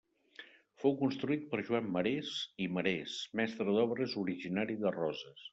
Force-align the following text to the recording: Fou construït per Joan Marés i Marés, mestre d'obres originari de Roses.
Fou 0.83 0.95
construït 1.01 1.43
per 1.51 1.59
Joan 1.67 1.91
Marés 1.97 2.33
i 2.65 2.69
Marés, 2.79 3.21
mestre 3.41 3.71
d'obres 3.79 4.19
originari 4.27 4.83
de 4.87 4.99
Roses. 5.01 5.49